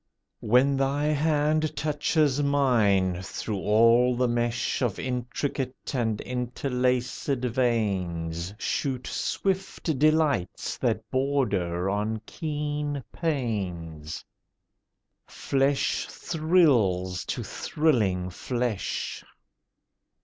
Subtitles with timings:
[0.39, 9.05] When thy hand touches mine, through all the mesh Of intricate and interlacèd veins Shoot
[9.05, 14.25] swift delights that border on keen pains:
[15.27, 19.23] Flesh thrills to thrilling flesh.